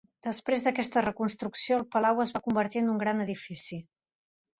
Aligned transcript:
Després 0.25 0.61
d'aquesta 0.67 1.03
reconstrucció, 1.05 1.77
el 1.81 1.85
palau 1.95 2.21
es 2.23 2.31
va 2.37 2.41
convertir 2.47 2.81
en 2.81 2.89
un 2.95 3.03
gran 3.05 3.21
edifici. 3.27 3.79